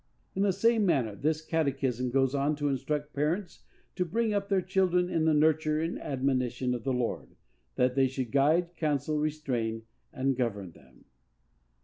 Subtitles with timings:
[0.33, 3.59] In the same manner, this catechism goes on to instruct parents
[3.95, 7.35] to bring up their children in the nurture and admonition of the Lord,
[7.75, 11.05] that they should guide, counsel, restrain and govern them.